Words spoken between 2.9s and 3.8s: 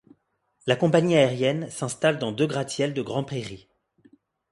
de Grand Prairie.